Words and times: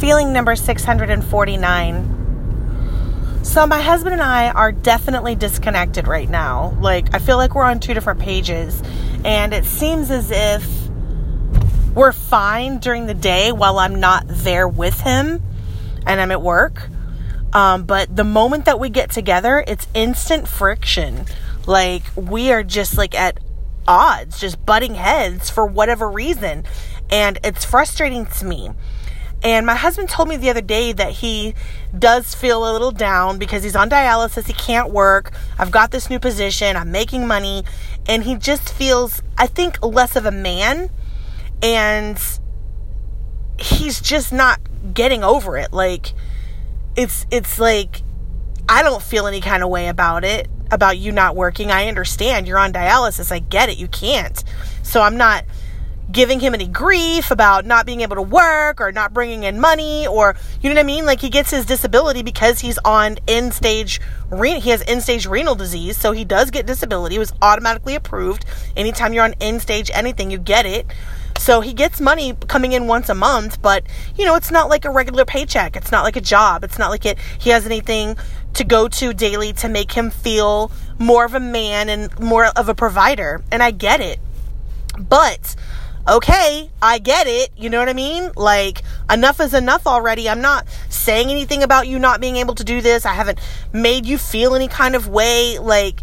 Feeling 0.00 0.32
number 0.32 0.56
649. 0.56 3.40
So, 3.42 3.66
my 3.66 3.82
husband 3.82 4.14
and 4.14 4.22
I 4.22 4.50
are 4.50 4.72
definitely 4.72 5.34
disconnected 5.34 6.08
right 6.08 6.30
now. 6.30 6.74
Like, 6.80 7.14
I 7.14 7.18
feel 7.18 7.36
like 7.36 7.54
we're 7.54 7.64
on 7.64 7.80
two 7.80 7.92
different 7.92 8.18
pages, 8.18 8.82
and 9.26 9.52
it 9.52 9.66
seems 9.66 10.10
as 10.10 10.30
if 10.30 10.66
we're 11.94 12.12
fine 12.12 12.78
during 12.78 13.04
the 13.04 13.14
day 13.14 13.52
while 13.52 13.78
I'm 13.78 14.00
not 14.00 14.24
there 14.26 14.66
with 14.66 14.98
him 15.00 15.42
and 16.06 16.18
I'm 16.18 16.30
at 16.30 16.40
work. 16.40 16.88
Um, 17.52 17.84
but 17.84 18.16
the 18.16 18.24
moment 18.24 18.64
that 18.64 18.80
we 18.80 18.88
get 18.88 19.10
together, 19.10 19.62
it's 19.66 19.86
instant 19.92 20.48
friction. 20.48 21.26
Like, 21.66 22.04
we 22.16 22.52
are 22.52 22.62
just 22.62 22.96
like 22.96 23.14
at 23.14 23.38
odds, 23.86 24.40
just 24.40 24.64
butting 24.64 24.94
heads 24.94 25.50
for 25.50 25.66
whatever 25.66 26.10
reason. 26.10 26.64
And 27.10 27.38
it's 27.44 27.66
frustrating 27.66 28.24
to 28.24 28.46
me. 28.46 28.70
And 29.42 29.64
my 29.64 29.74
husband 29.74 30.08
told 30.08 30.28
me 30.28 30.36
the 30.36 30.50
other 30.50 30.60
day 30.60 30.92
that 30.92 31.12
he 31.12 31.54
does 31.98 32.34
feel 32.34 32.68
a 32.68 32.72
little 32.72 32.90
down 32.90 33.38
because 33.38 33.62
he's 33.62 33.76
on 33.76 33.88
dialysis, 33.88 34.46
he 34.46 34.52
can't 34.52 34.90
work. 34.90 35.32
I've 35.58 35.70
got 35.70 35.90
this 35.90 36.10
new 36.10 36.18
position, 36.18 36.76
I'm 36.76 36.92
making 36.92 37.26
money, 37.26 37.64
and 38.06 38.22
he 38.22 38.36
just 38.36 38.72
feels, 38.72 39.22
I 39.38 39.46
think, 39.46 39.82
less 39.82 40.14
of 40.16 40.26
a 40.26 40.30
man. 40.30 40.90
And 41.62 42.20
he's 43.58 44.00
just 44.00 44.32
not 44.32 44.60
getting 44.92 45.24
over 45.24 45.56
it. 45.56 45.72
Like, 45.72 46.12
it's, 46.96 47.26
it's 47.30 47.58
like, 47.58 48.02
I 48.68 48.82
don't 48.82 49.02
feel 49.02 49.26
any 49.26 49.40
kind 49.40 49.62
of 49.62 49.68
way 49.70 49.88
about 49.88 50.24
it, 50.24 50.48
about 50.70 50.98
you 50.98 51.12
not 51.12 51.34
working. 51.34 51.70
I 51.70 51.88
understand 51.88 52.46
you're 52.46 52.58
on 52.58 52.72
dialysis. 52.72 53.32
I 53.32 53.38
get 53.38 53.68
it. 53.68 53.78
You 53.78 53.88
can't. 53.88 54.42
So 54.82 55.00
I'm 55.02 55.16
not 55.16 55.44
giving 56.12 56.40
him 56.40 56.54
any 56.54 56.66
grief 56.66 57.30
about 57.30 57.64
not 57.64 57.86
being 57.86 58.00
able 58.00 58.16
to 58.16 58.22
work 58.22 58.80
or 58.80 58.92
not 58.92 59.12
bringing 59.12 59.44
in 59.44 59.60
money 59.60 60.06
or 60.06 60.36
you 60.60 60.68
know 60.68 60.74
what 60.74 60.80
I 60.80 60.84
mean? 60.84 61.06
Like 61.06 61.20
he 61.20 61.28
gets 61.28 61.50
his 61.50 61.66
disability 61.66 62.22
because 62.22 62.60
he's 62.60 62.78
on 62.84 63.18
end 63.28 63.54
stage 63.54 64.00
he 64.30 64.70
has 64.70 64.82
end 64.86 65.02
stage 65.02 65.26
renal 65.26 65.54
disease 65.54 65.96
so 65.96 66.12
he 66.12 66.24
does 66.24 66.50
get 66.50 66.66
disability. 66.66 67.16
It 67.16 67.20
was 67.20 67.32
automatically 67.42 67.94
approved. 67.94 68.44
Anytime 68.76 69.12
you're 69.12 69.24
on 69.24 69.34
end 69.40 69.62
stage 69.62 69.90
anything 69.92 70.30
you 70.30 70.38
get 70.38 70.66
it. 70.66 70.86
So 71.38 71.62
he 71.62 71.72
gets 71.72 72.00
money 72.00 72.36
coming 72.48 72.72
in 72.72 72.86
once 72.86 73.08
a 73.08 73.14
month 73.14 73.62
but 73.62 73.84
you 74.16 74.24
know 74.24 74.34
it's 74.34 74.50
not 74.50 74.68
like 74.68 74.84
a 74.84 74.90
regular 74.90 75.24
paycheck. 75.24 75.76
It's 75.76 75.92
not 75.92 76.04
like 76.04 76.16
a 76.16 76.20
job. 76.20 76.64
It's 76.64 76.78
not 76.78 76.90
like 76.90 77.06
it 77.06 77.18
he 77.38 77.50
has 77.50 77.66
anything 77.66 78.16
to 78.54 78.64
go 78.64 78.88
to 78.88 79.12
daily 79.14 79.52
to 79.54 79.68
make 79.68 79.92
him 79.92 80.10
feel 80.10 80.72
more 80.98 81.24
of 81.24 81.34
a 81.34 81.40
man 81.40 81.88
and 81.88 82.18
more 82.18 82.46
of 82.46 82.68
a 82.68 82.74
provider. 82.74 83.42
And 83.50 83.62
I 83.62 83.70
get 83.70 84.00
it. 84.00 84.18
But 84.98 85.56
okay, 86.08 86.70
I 86.80 86.98
get 86.98 87.26
it. 87.26 87.50
You 87.56 87.70
know 87.70 87.78
what 87.78 87.88
I 87.88 87.92
mean? 87.92 88.30
Like, 88.36 88.82
enough 89.10 89.40
is 89.40 89.54
enough 89.54 89.86
already. 89.86 90.28
I'm 90.28 90.40
not 90.40 90.66
saying 90.88 91.30
anything 91.30 91.62
about 91.62 91.88
you 91.88 91.98
not 91.98 92.20
being 92.20 92.36
able 92.36 92.54
to 92.56 92.64
do 92.64 92.80
this. 92.80 93.06
I 93.06 93.14
haven't 93.14 93.38
made 93.72 94.06
you 94.06 94.18
feel 94.18 94.54
any 94.54 94.68
kind 94.68 94.94
of 94.94 95.08
way. 95.08 95.58
Like, 95.58 96.00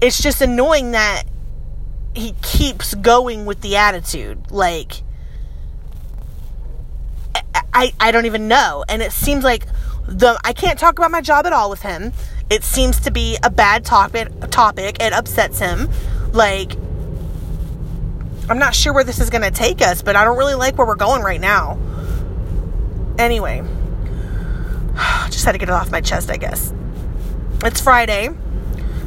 it's 0.00 0.22
just 0.22 0.40
annoying 0.40 0.92
that 0.92 1.24
he 2.14 2.34
keeps 2.42 2.94
going 2.94 3.46
with 3.46 3.60
the 3.60 3.76
attitude. 3.76 4.50
Like, 4.50 5.02
I, 7.72 7.92
I 8.00 8.10
don't 8.10 8.26
even 8.26 8.48
know. 8.48 8.84
And 8.88 9.02
it 9.02 9.12
seems 9.12 9.44
like 9.44 9.66
the 10.06 10.38
I 10.44 10.52
can't 10.52 10.78
talk 10.78 10.98
about 10.98 11.10
my 11.10 11.20
job 11.20 11.46
at 11.46 11.52
all 11.52 11.70
with 11.70 11.82
him. 11.82 12.12
It 12.48 12.64
seems 12.64 12.98
to 13.00 13.10
be 13.10 13.38
a 13.42 13.50
bad 13.50 13.84
topic 13.84 14.28
topic. 14.50 15.00
It 15.00 15.12
upsets 15.12 15.58
him. 15.58 15.88
Like 16.32 16.72
I'm 18.50 18.58
not 18.58 18.74
sure 18.74 18.92
where 18.92 19.04
this 19.04 19.20
is 19.20 19.30
going 19.30 19.42
to 19.42 19.52
take 19.52 19.80
us, 19.80 20.02
but 20.02 20.16
I 20.16 20.24
don't 20.24 20.36
really 20.36 20.56
like 20.56 20.76
where 20.76 20.84
we're 20.84 20.96
going 20.96 21.22
right 21.22 21.40
now. 21.40 21.78
Anyway, 23.16 23.62
just 25.30 25.44
had 25.44 25.52
to 25.52 25.58
get 25.58 25.68
it 25.68 25.72
off 25.72 25.92
my 25.92 26.00
chest, 26.00 26.32
I 26.32 26.36
guess. 26.36 26.74
It's 27.62 27.80
Friday. 27.80 28.30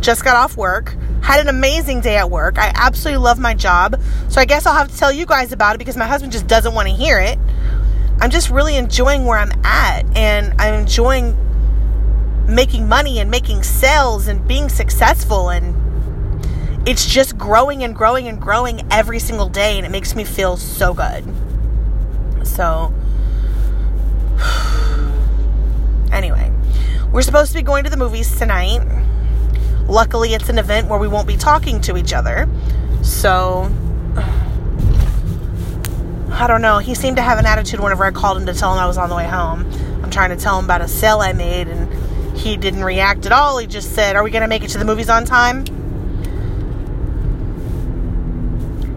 Just 0.00 0.24
got 0.24 0.34
off 0.34 0.56
work. 0.56 0.96
Had 1.22 1.38
an 1.38 1.46
amazing 1.46 2.00
day 2.00 2.16
at 2.16 2.28
work. 2.28 2.58
I 2.58 2.72
absolutely 2.74 3.22
love 3.22 3.38
my 3.38 3.54
job. 3.54 4.00
So 4.28 4.40
I 4.40 4.44
guess 4.44 4.66
I'll 4.66 4.74
have 4.74 4.90
to 4.90 4.96
tell 4.96 5.12
you 5.12 5.24
guys 5.24 5.52
about 5.52 5.76
it 5.76 5.78
because 5.78 5.96
my 5.96 6.06
husband 6.06 6.32
just 6.32 6.48
doesn't 6.48 6.74
want 6.74 6.88
to 6.88 6.94
hear 6.94 7.20
it. 7.20 7.38
I'm 8.20 8.30
just 8.30 8.50
really 8.50 8.76
enjoying 8.76 9.24
where 9.24 9.38
I'm 9.38 9.52
at 9.64 10.04
and 10.16 10.60
I'm 10.60 10.74
enjoying 10.74 11.36
making 12.48 12.88
money 12.88 13.20
and 13.20 13.30
making 13.30 13.62
sales 13.62 14.26
and 14.26 14.48
being 14.48 14.68
successful 14.68 15.50
and 15.50 15.87
it's 16.86 17.06
just 17.06 17.36
growing 17.36 17.84
and 17.84 17.94
growing 17.94 18.28
and 18.28 18.40
growing 18.40 18.86
every 18.90 19.18
single 19.18 19.48
day 19.48 19.76
and 19.76 19.86
it 19.86 19.90
makes 19.90 20.14
me 20.14 20.24
feel 20.24 20.56
so 20.56 20.94
good. 20.94 21.24
So 22.46 22.92
anyway, 26.12 26.52
we're 27.12 27.22
supposed 27.22 27.52
to 27.52 27.58
be 27.58 27.62
going 27.62 27.84
to 27.84 27.90
the 27.90 27.96
movies 27.96 28.36
tonight. 28.38 28.80
Luckily, 29.86 30.34
it's 30.34 30.48
an 30.48 30.58
event 30.58 30.88
where 30.88 30.98
we 30.98 31.08
won't 31.08 31.26
be 31.26 31.36
talking 31.36 31.80
to 31.82 31.96
each 31.96 32.12
other. 32.12 32.48
So 33.02 33.70
I 36.30 36.46
don't 36.46 36.62
know. 36.62 36.78
He 36.78 36.94
seemed 36.94 37.16
to 37.16 37.22
have 37.22 37.38
an 37.38 37.46
attitude 37.46 37.80
whenever 37.80 38.04
I 38.04 38.10
called 38.10 38.38
him 38.38 38.46
to 38.46 38.54
tell 38.54 38.72
him 38.72 38.78
I 38.78 38.86
was 38.86 38.98
on 38.98 39.08
the 39.08 39.16
way 39.16 39.26
home. 39.26 39.70
I'm 40.02 40.10
trying 40.10 40.30
to 40.30 40.36
tell 40.36 40.58
him 40.58 40.64
about 40.64 40.80
a 40.80 40.88
sale 40.88 41.18
I 41.20 41.32
made 41.32 41.68
and 41.68 41.92
he 42.38 42.56
didn't 42.56 42.84
react 42.84 43.26
at 43.26 43.32
all. 43.32 43.58
He 43.58 43.66
just 43.66 43.94
said, 43.94 44.16
Are 44.16 44.22
we 44.22 44.30
going 44.30 44.42
to 44.42 44.48
make 44.48 44.62
it 44.62 44.68
to 44.70 44.78
the 44.78 44.84
movies 44.84 45.10
on 45.10 45.24
time? 45.24 45.64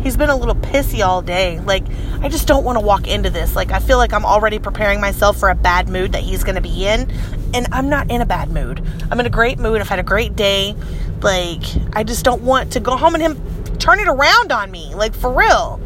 He's 0.00 0.16
been 0.16 0.30
a 0.30 0.36
little 0.36 0.54
pissy 0.54 1.04
all 1.04 1.22
day. 1.22 1.60
Like, 1.60 1.84
I 2.20 2.28
just 2.28 2.46
don't 2.46 2.64
want 2.64 2.78
to 2.78 2.84
walk 2.84 3.06
into 3.06 3.30
this. 3.30 3.56
Like, 3.56 3.72
I 3.72 3.78
feel 3.78 3.98
like 3.98 4.12
I'm 4.12 4.24
already 4.24 4.58
preparing 4.58 5.00
myself 5.00 5.38
for 5.38 5.50
a 5.50 5.54
bad 5.54 5.88
mood 5.88 6.12
that 6.12 6.22
he's 6.22 6.44
going 6.44 6.54
to 6.54 6.60
be 6.60 6.86
in. 6.86 7.10
And 7.54 7.66
I'm 7.72 7.88
not 7.88 8.10
in 8.10 8.20
a 8.20 8.26
bad 8.26 8.50
mood. 8.50 8.82
I'm 9.10 9.18
in 9.20 9.26
a 9.26 9.30
great 9.30 9.58
mood. 9.58 9.80
I've 9.80 9.88
had 9.88 9.98
a 9.98 10.04
great 10.04 10.36
day. 10.36 10.74
Like, 11.20 11.62
I 11.92 12.04
just 12.04 12.24
don't 12.24 12.42
want 12.42 12.72
to 12.72 12.80
go 12.80 12.96
home 12.96 13.14
and 13.14 13.22
him 13.22 13.76
turn 13.78 13.98
it 14.00 14.08
around 14.08 14.52
on 14.52 14.70
me. 14.70 14.94
Like, 14.94 15.14
for 15.14 15.32
real. 15.32 15.80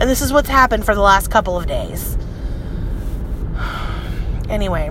And 0.00 0.08
this 0.08 0.22
is 0.22 0.32
what's 0.32 0.48
happened 0.48 0.84
for 0.84 0.94
the 0.94 1.02
last 1.02 1.30
couple 1.30 1.56
of 1.56 1.66
days. 1.66 2.16
Anyway, 4.50 4.90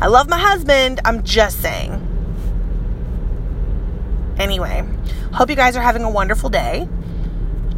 I 0.00 0.06
love 0.06 0.28
my 0.28 0.38
husband. 0.38 1.00
I'm 1.04 1.24
just 1.24 1.60
saying. 1.60 2.06
Anyway, 4.38 4.86
hope 5.32 5.50
you 5.50 5.56
guys 5.56 5.76
are 5.76 5.82
having 5.82 6.04
a 6.04 6.10
wonderful 6.10 6.48
day. 6.48 6.88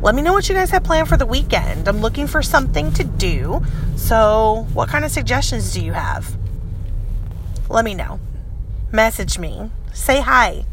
Let 0.02 0.16
me 0.16 0.22
know 0.22 0.32
what 0.32 0.48
you 0.48 0.54
guys 0.56 0.70
have 0.70 0.82
planned 0.82 1.08
for 1.08 1.16
the 1.16 1.26
weekend. 1.26 1.86
I'm 1.86 2.00
looking 2.00 2.26
for 2.26 2.42
something 2.42 2.92
to 2.94 3.04
do. 3.04 3.62
So, 3.94 4.66
what 4.74 4.88
kind 4.88 5.04
of 5.04 5.12
suggestions 5.12 5.72
do 5.72 5.80
you 5.80 5.92
have? 5.92 6.36
Let 7.68 7.84
me 7.84 7.94
know. 7.94 8.18
Message 8.90 9.38
me. 9.38 9.70
Say 9.92 10.20
hi. 10.20 10.66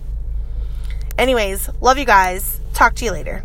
Anyways, 1.16 1.69
love 1.79 2.00
you 2.00 2.06
guys. 2.06 2.59
Talk 2.73 2.95
to 2.95 3.06
you 3.06 3.12
later. 3.12 3.44